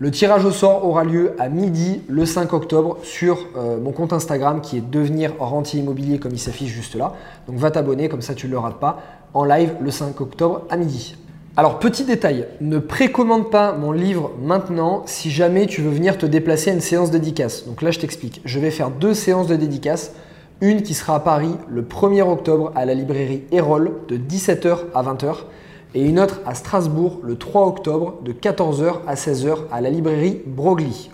Le 0.00 0.10
tirage 0.10 0.44
au 0.44 0.50
sort 0.50 0.84
aura 0.84 1.04
lieu 1.04 1.36
à 1.38 1.48
midi 1.48 2.02
le 2.08 2.26
5 2.26 2.52
octobre 2.52 2.98
sur 3.04 3.38
euh, 3.56 3.78
mon 3.78 3.92
compte 3.92 4.12
Instagram 4.12 4.60
qui 4.60 4.78
est 4.78 4.80
devenir 4.80 5.34
rentier 5.38 5.78
immobilier 5.78 6.18
comme 6.18 6.32
il 6.32 6.38
s'affiche 6.40 6.72
juste 6.72 6.96
là. 6.96 7.12
Donc 7.46 7.58
va 7.58 7.70
t'abonner, 7.70 8.08
comme 8.08 8.20
ça 8.20 8.34
tu 8.34 8.46
ne 8.46 8.50
le 8.50 8.58
rates 8.58 8.80
pas, 8.80 9.00
en 9.34 9.44
live 9.44 9.74
le 9.80 9.92
5 9.92 10.20
octobre 10.20 10.62
à 10.68 10.76
midi. 10.76 11.14
Alors 11.56 11.78
petit 11.78 12.02
détail, 12.02 12.48
ne 12.60 12.80
précommande 12.80 13.52
pas 13.52 13.72
mon 13.72 13.92
livre 13.92 14.32
maintenant 14.42 15.04
si 15.06 15.30
jamais 15.30 15.66
tu 15.66 15.80
veux 15.80 15.92
venir 15.92 16.18
te 16.18 16.26
déplacer 16.26 16.70
à 16.70 16.74
une 16.74 16.80
séance 16.80 17.12
dédicace. 17.12 17.64
Donc 17.64 17.80
là 17.80 17.92
je 17.92 18.00
t'explique, 18.00 18.42
je 18.44 18.58
vais 18.58 18.72
faire 18.72 18.90
deux 18.90 19.14
séances 19.14 19.46
de 19.46 19.54
dédicace. 19.54 20.12
Une 20.60 20.82
qui 20.82 20.94
sera 20.94 21.14
à 21.14 21.20
Paris 21.20 21.54
le 21.68 21.82
1er 21.82 22.22
octobre 22.22 22.72
à 22.74 22.84
la 22.84 22.94
librairie 22.94 23.44
Erol 23.52 23.92
de 24.08 24.16
17h 24.16 24.76
à 24.92 25.02
20h 25.04 25.34
et 25.94 26.02
une 26.02 26.18
autre 26.18 26.40
à 26.46 26.54
Strasbourg 26.54 27.20
le 27.22 27.36
3 27.36 27.66
octobre 27.66 28.14
de 28.24 28.32
14h 28.32 28.96
à 29.06 29.14
16h 29.14 29.56
à 29.70 29.80
la 29.80 29.90
librairie 29.90 30.40
Broglie. 30.46 31.10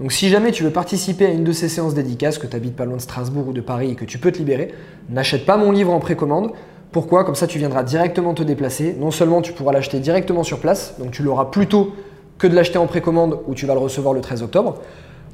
donc 0.00 0.12
si 0.12 0.28
jamais 0.28 0.52
tu 0.52 0.62
veux 0.62 0.70
participer 0.70 1.26
à 1.26 1.30
une 1.30 1.44
de 1.44 1.52
ces 1.52 1.68
séances 1.68 1.94
dédicaces, 1.94 2.38
que 2.38 2.46
tu 2.46 2.56
habites 2.56 2.76
pas 2.76 2.84
loin 2.84 2.96
de 2.96 3.02
Strasbourg 3.02 3.48
ou 3.48 3.52
de 3.52 3.60
Paris 3.60 3.90
et 3.90 3.94
que 3.94 4.04
tu 4.04 4.18
peux 4.18 4.32
te 4.32 4.38
libérer, 4.38 4.72
n'achète 5.08 5.44
pas 5.44 5.56
mon 5.56 5.72
livre 5.72 5.92
en 5.92 6.00
précommande. 6.00 6.52
Pourquoi? 6.92 7.24
Comme 7.24 7.34
ça 7.34 7.46
tu 7.46 7.58
viendras 7.58 7.82
directement 7.82 8.34
te 8.34 8.42
déplacer. 8.42 8.96
Non 8.98 9.10
seulement 9.10 9.42
tu 9.42 9.52
pourras 9.52 9.72
l'acheter 9.72 10.00
directement 10.00 10.42
sur 10.42 10.58
place, 10.58 10.94
donc 10.98 11.10
tu 11.10 11.22
l'auras 11.22 11.46
plus 11.46 11.66
tôt 11.66 11.92
que 12.38 12.46
de 12.46 12.54
l'acheter 12.54 12.78
en 12.78 12.86
précommande 12.86 13.38
où 13.46 13.54
tu 13.54 13.66
vas 13.66 13.74
le 13.74 13.80
recevoir 13.80 14.14
le 14.14 14.22
13 14.22 14.42
octobre. 14.42 14.78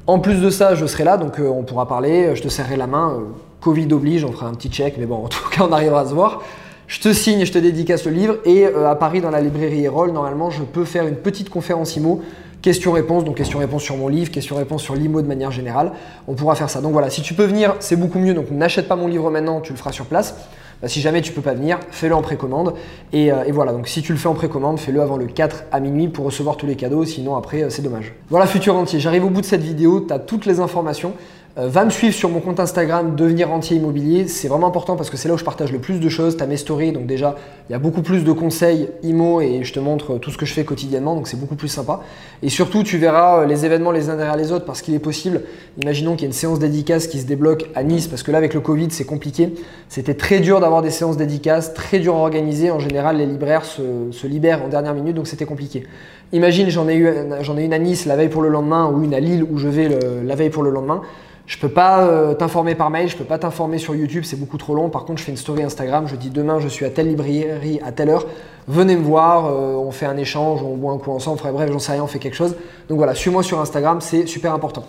En 0.07 0.19
plus 0.19 0.41
de 0.41 0.49
ça, 0.49 0.75
je 0.75 0.85
serai 0.85 1.03
là, 1.03 1.17
donc 1.17 1.39
euh, 1.39 1.47
on 1.49 1.63
pourra 1.63 1.87
parler, 1.87 2.33
je 2.35 2.41
te 2.41 2.47
serrerai 2.47 2.77
la 2.77 2.87
main. 2.87 3.13
Euh, 3.13 3.23
Covid 3.59 3.91
oblige, 3.91 4.23
on 4.23 4.31
fera 4.31 4.47
un 4.47 4.53
petit 4.53 4.69
check, 4.69 4.95
mais 4.97 5.05
bon, 5.05 5.25
en 5.25 5.27
tout 5.27 5.49
cas, 5.51 5.65
on 5.67 5.71
arrivera 5.71 6.01
à 6.01 6.05
se 6.05 6.13
voir. 6.13 6.41
Je 6.87 7.01
te 7.01 7.11
signe, 7.11 7.43
je 7.43 7.51
te 7.51 7.57
dédicace 7.57 8.05
le 8.05 8.11
livre 8.11 8.37
et 8.45 8.65
euh, 8.65 8.89
à 8.89 8.95
Paris 8.95 9.19
dans 9.19 9.29
la 9.29 9.41
librairie 9.41 9.83
Erol, 9.83 10.13
normalement, 10.13 10.49
je 10.49 10.63
peux 10.63 10.85
faire 10.85 11.05
une 11.05 11.17
petite 11.17 11.49
conférence 11.49 11.97
IMO, 11.97 12.21
questions-réponses, 12.61 13.25
donc 13.25 13.35
questions-réponses 13.35 13.83
sur 13.83 13.97
mon 13.97 14.07
livre, 14.07 14.31
questions-réponses 14.31 14.83
sur 14.83 14.95
l'IMO 14.95 15.21
de 15.21 15.27
manière 15.27 15.51
générale. 15.51 15.91
On 16.29 16.33
pourra 16.33 16.55
faire 16.55 16.69
ça. 16.69 16.79
Donc 16.79 16.93
voilà, 16.93 17.09
si 17.09 17.21
tu 17.21 17.33
peux 17.33 17.43
venir, 17.43 17.75
c'est 17.81 17.97
beaucoup 17.97 18.19
mieux. 18.19 18.33
Donc 18.33 18.51
n'achète 18.51 18.87
pas 18.87 18.95
mon 18.95 19.07
livre 19.07 19.29
maintenant, 19.29 19.59
tu 19.59 19.73
le 19.73 19.77
feras 19.77 19.91
sur 19.91 20.05
place. 20.05 20.35
Bah, 20.81 20.87
si 20.87 21.01
jamais 21.01 21.21
tu 21.21 21.33
peux 21.33 21.41
pas 21.41 21.55
venir, 21.55 21.77
fais-le 21.91 22.15
en 22.15 22.21
précommande. 22.21 22.73
Et, 23.11 23.33
euh, 23.33 23.43
et, 23.45 23.51
voilà, 23.51 23.73
donc 23.73 23.89
si 23.89 24.01
tu 24.01 24.13
le 24.13 24.17
fais 24.17 24.29
en 24.29 24.33
précommande, 24.35 24.79
fais-le 24.79 25.01
avant 25.01 25.17
le 25.17 25.25
4 25.25 25.65
à 25.73 25.81
minuit 25.81 26.07
pour 26.07 26.23
recevoir 26.23 26.55
tous 26.55 26.67
les 26.67 26.75
cadeaux, 26.75 27.03
sinon 27.03 27.35
après 27.35 27.63
euh, 27.63 27.69
c'est 27.69 27.81
dommage. 27.81 28.13
Voilà 28.29 28.45
futur 28.45 28.77
entier, 28.77 29.01
j'arrive 29.01 29.25
au 29.25 29.29
bout 29.29 29.41
de 29.41 29.45
cette 29.45 29.63
vidéo, 29.63 30.05
tu 30.07 30.13
as 30.13 30.19
toutes 30.19 30.45
les 30.45 30.61
informations. 30.61 31.13
Euh, 31.57 31.69
va 31.69 31.85
me 31.85 31.89
suivre 31.89 32.13
sur 32.13 32.29
mon 32.29 32.39
compte 32.39 32.59
Instagram, 32.59 33.15
devenir 33.15 33.51
entier 33.51 33.77
immobilier. 33.77 34.27
C'est 34.27 34.47
vraiment 34.47 34.67
important 34.67 34.95
parce 34.95 35.09
que 35.09 35.17
c'est 35.17 35.27
là 35.27 35.33
où 35.33 35.37
je 35.37 35.43
partage 35.43 35.71
le 35.71 35.79
plus 35.79 35.99
de 35.99 36.09
choses. 36.09 36.37
Tu 36.37 36.43
as 36.43 36.45
mes 36.45 36.57
stories, 36.57 36.91
donc 36.91 37.07
déjà, 37.07 37.35
il 37.69 37.73
y 37.73 37.75
a 37.75 37.79
beaucoup 37.79 38.01
plus 38.01 38.23
de 38.23 38.31
conseils 38.31 38.89
IMO 39.03 39.41
et 39.41 39.63
je 39.63 39.73
te 39.73 39.79
montre 39.79 40.17
tout 40.17 40.31
ce 40.31 40.37
que 40.37 40.45
je 40.45 40.53
fais 40.53 40.63
quotidiennement, 40.63 41.15
donc 41.15 41.27
c'est 41.27 41.39
beaucoup 41.39 41.55
plus 41.55 41.67
sympa. 41.67 42.01
Et 42.43 42.49
surtout, 42.49 42.83
tu 42.83 42.97
verras 42.97 43.41
euh, 43.41 43.45
les 43.45 43.65
événements 43.65 43.91
les 43.91 44.09
uns 44.09 44.15
derrière 44.15 44.37
les 44.37 44.51
autres 44.51 44.65
parce 44.65 44.81
qu'il 44.81 44.93
est 44.93 44.99
possible, 44.99 45.41
imaginons 45.81 46.13
qu'il 46.13 46.21
y 46.21 46.25
ait 46.25 46.27
une 46.27 46.33
séance 46.33 46.59
dédicace 46.59 47.07
qui 47.07 47.19
se 47.19 47.25
débloque 47.25 47.69
à 47.75 47.83
Nice, 47.83 48.07
parce 48.07 48.23
que 48.23 48.31
là, 48.31 48.37
avec 48.37 48.53
le 48.53 48.59
Covid, 48.59 48.87
c'est 48.91 49.05
compliqué. 49.05 49.53
C'était 49.89 50.13
très 50.13 50.39
dur 50.39 50.59
d'avoir 50.59 50.81
des 50.81 50.91
séances 50.91 51.17
dédicaces, 51.17 51.73
très 51.73 51.99
dur 51.99 52.15
à 52.15 52.19
organiser. 52.19 52.71
En 52.71 52.79
général, 52.79 53.17
les 53.17 53.25
libraires 53.25 53.65
se, 53.65 54.27
libèrent 54.27 54.63
en 54.63 54.67
dernière 54.67 54.93
minute, 54.93 55.15
donc 55.15 55.27
c'était 55.27 55.45
compliqué. 55.45 55.85
Imagine, 56.33 56.69
j'en 56.69 56.87
ai, 56.87 56.95
ai 56.95 57.63
une 57.63 57.73
à 57.73 57.79
Nice 57.79 58.05
la 58.05 58.15
veille 58.15 58.29
pour 58.29 58.41
le 58.41 58.49
lendemain 58.49 58.91
ou 58.91 59.03
une 59.03 59.13
à 59.13 59.19
Lille 59.19 59.45
où 59.49 59.57
je 59.57 59.67
vais 59.67 59.89
la 60.23 60.35
veille 60.35 60.49
pour 60.49 60.63
le 60.63 60.69
lendemain 60.69 61.01
Je 61.45 61.57
peux 61.57 61.69
pas 61.69 62.05
euh, 62.05 62.33
t'informer 62.33 62.75
par 62.75 62.89
mail, 62.89 63.07
je 63.07 63.15
peux 63.15 63.23
pas 63.23 63.39
t'informer 63.39 63.77
sur 63.77 63.95
YouTube, 63.95 64.23
c'est 64.25 64.37
beaucoup 64.37 64.57
trop 64.57 64.75
long. 64.75 64.89
Par 64.89 65.05
contre, 65.05 65.19
je 65.19 65.23
fais 65.23 65.31
une 65.31 65.37
story 65.37 65.63
Instagram, 65.63 66.05
je 66.07 66.17
dis 66.17 66.29
demain 66.29 66.59
je 66.59 66.67
suis 66.67 66.85
à 66.85 66.89
telle 66.89 67.07
librairie 67.07 67.45
à 67.83 67.91
telle 67.91 68.09
heure, 68.09 68.25
venez 68.67 68.95
me 68.95 69.03
voir, 69.03 69.45
euh, 69.45 69.75
on 69.75 69.91
fait 69.91 70.05
un 70.05 70.17
échange, 70.17 70.61
on 70.63 70.75
boit 70.75 70.93
un 70.93 70.97
coup 70.97 71.11
ensemble, 71.11 71.39
enfin, 71.41 71.51
bref, 71.51 71.71
j'en 71.71 71.79
sais 71.79 71.93
rien, 71.93 72.03
on 72.03 72.07
fait 72.07 72.19
quelque 72.19 72.35
chose. 72.35 72.55
Donc 72.89 72.97
voilà, 72.97 73.15
suis-moi 73.15 73.43
sur 73.43 73.59
Instagram, 73.59 74.01
c'est 74.01 74.25
super 74.27 74.53
important. 74.53 74.85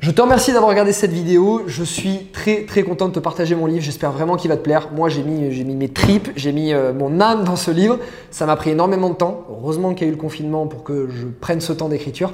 Je 0.00 0.10
te 0.10 0.22
remercie 0.22 0.52
d'avoir 0.52 0.70
regardé 0.70 0.94
cette 0.94 1.12
vidéo. 1.12 1.64
Je 1.66 1.84
suis 1.84 2.28
très 2.32 2.64
très 2.64 2.84
content 2.84 3.08
de 3.08 3.12
te 3.12 3.18
partager 3.18 3.54
mon 3.54 3.66
livre. 3.66 3.82
J'espère 3.82 4.12
vraiment 4.12 4.36
qu'il 4.36 4.48
va 4.48 4.56
te 4.56 4.62
plaire. 4.62 4.88
Moi, 4.96 5.10
j'ai 5.10 5.22
mis, 5.22 5.62
mis 5.62 5.74
mes 5.74 5.90
tripes, 5.90 6.30
j'ai 6.36 6.52
mis 6.52 6.72
euh, 6.72 6.94
mon 6.94 7.20
âme 7.20 7.44
dans 7.44 7.56
ce 7.56 7.70
livre. 7.70 7.98
Ça 8.30 8.46
m'a 8.46 8.56
pris 8.56 8.70
énormément 8.70 9.10
de 9.10 9.14
temps. 9.16 9.44
Heureusement 9.50 9.92
qu'il 9.92 10.06
y 10.06 10.08
a 10.08 10.08
eu 10.08 10.16
le 10.16 10.20
confinement 10.20 10.66
pour 10.66 10.84
que 10.84 11.10
je 11.10 11.26
prenne 11.26 11.60
ce 11.60 11.74
temps 11.74 11.90
d'écriture. 11.90 12.32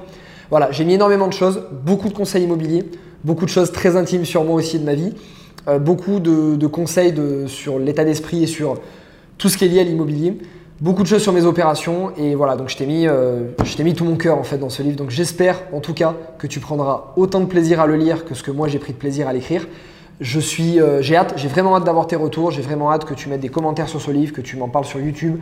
Voilà, 0.50 0.70
j'ai 0.70 0.84
mis 0.84 0.94
énormément 0.94 1.26
de 1.26 1.32
choses, 1.32 1.62
beaucoup 1.84 2.08
de 2.08 2.14
conseils 2.14 2.44
immobiliers, 2.44 2.84
beaucoup 3.24 3.46
de 3.46 3.50
choses 3.50 3.72
très 3.72 3.96
intimes 3.96 4.24
sur 4.24 4.44
moi 4.44 4.54
aussi 4.54 4.78
de 4.78 4.84
ma 4.84 4.94
vie, 4.94 5.12
euh, 5.66 5.80
beaucoup 5.80 6.20
de, 6.20 6.66
conseils 6.68 7.12
sur 7.48 7.80
l'état 7.80 8.04
d'esprit 8.04 8.44
et 8.44 8.46
sur 8.46 8.76
tout 9.38 9.48
ce 9.48 9.56
qui 9.56 9.64
est 9.64 9.68
lié 9.68 9.80
à 9.80 9.84
l'immobilier, 9.84 10.38
beaucoup 10.80 11.02
de 11.02 11.08
choses 11.08 11.22
sur 11.22 11.32
mes 11.32 11.44
opérations 11.44 12.12
et 12.16 12.34
voilà, 12.34 12.56
donc 12.56 12.68
je 12.68 12.76
t'ai 12.76 12.86
mis, 12.86 13.06
euh, 13.06 13.44
mis 13.80 13.94
tout 13.94 14.04
mon 14.04 14.16
cœur 14.16 14.38
en 14.38 14.42
fait 14.42 14.58
dans 14.58 14.68
ce 14.68 14.82
livre. 14.82 14.96
Donc 14.96 15.10
j'espère 15.10 15.62
en 15.72 15.80
tout 15.80 15.94
cas 15.94 16.14
que 16.38 16.46
tu 16.46 16.60
prendras 16.60 17.12
autant 17.16 17.40
de 17.40 17.46
plaisir 17.46 17.80
à 17.80 17.86
le 17.86 17.96
lire 17.96 18.24
que 18.24 18.34
ce 18.34 18.42
que 18.42 18.50
moi 18.50 18.68
j'ai 18.68 18.78
pris 18.78 18.92
de 18.92 18.98
plaisir 18.98 19.28
à 19.28 19.32
l'écrire. 19.32 19.66
Je 20.18 20.40
suis, 20.40 20.80
euh, 20.80 21.02
j'ai 21.02 21.14
hâte, 21.14 21.34
j'ai 21.36 21.48
vraiment 21.48 21.76
hâte 21.76 21.84
d'avoir 21.84 22.06
tes 22.06 22.16
retours, 22.16 22.50
j'ai 22.50 22.62
vraiment 22.62 22.90
hâte 22.90 23.04
que 23.04 23.12
tu 23.12 23.28
mettes 23.28 23.40
des 23.40 23.50
commentaires 23.50 23.88
sur 23.88 24.00
ce 24.00 24.10
livre, 24.10 24.32
que 24.32 24.40
tu 24.40 24.56
m'en 24.56 24.68
parles 24.68 24.86
sur 24.86 24.98
YouTube, 24.98 25.40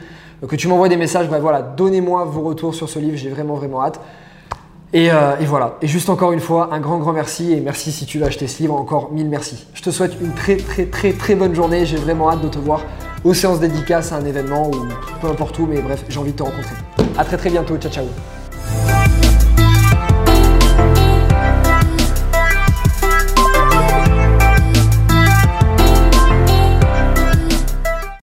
que 0.48 0.56
tu 0.56 0.66
m'envoies 0.66 0.88
des 0.88 0.96
messages. 0.96 1.28
Bref, 1.28 1.40
voilà, 1.40 1.62
donnez-moi 1.62 2.24
vos 2.24 2.40
retours 2.40 2.74
sur 2.74 2.88
ce 2.88 2.98
livre, 2.98 3.16
j'ai 3.16 3.28
vraiment 3.28 3.54
vraiment 3.54 3.82
hâte. 3.84 4.00
Euh, 4.94 5.36
et, 5.40 5.44
voilà. 5.44 5.76
Et 5.82 5.86
juste 5.86 6.08
encore 6.08 6.32
une 6.32 6.40
fois, 6.40 6.70
un 6.72 6.80
grand, 6.80 6.98
grand 6.98 7.12
merci. 7.12 7.52
Et 7.52 7.60
merci 7.60 7.90
si 7.90 8.06
tu 8.06 8.18
veux 8.18 8.26
acheter 8.26 8.46
ce 8.46 8.62
livre. 8.62 8.74
Encore 8.74 9.12
mille 9.12 9.28
merci. 9.28 9.66
Je 9.74 9.82
te 9.82 9.90
souhaite 9.90 10.12
une 10.20 10.32
très, 10.32 10.56
très, 10.56 10.86
très, 10.86 11.12
très 11.12 11.34
bonne 11.34 11.54
journée. 11.54 11.84
J'ai 11.84 11.96
vraiment 11.96 12.30
hâte 12.30 12.42
de 12.42 12.48
te 12.48 12.58
voir 12.58 12.80
aux 13.24 13.34
séances 13.34 13.60
dédicaces 13.60 14.12
à 14.12 14.16
un 14.16 14.24
événement 14.24 14.70
ou 14.70 14.86
peu 15.20 15.28
importe 15.28 15.58
où. 15.58 15.66
Mais 15.66 15.80
bref, 15.80 16.04
j'ai 16.08 16.18
envie 16.18 16.32
de 16.32 16.36
te 16.36 16.42
rencontrer. 16.42 16.76
À 17.18 17.24
très, 17.24 17.36
très 17.36 17.50
bientôt. 17.50 17.76
Ciao, 17.76 17.90
ciao. 17.90 18.06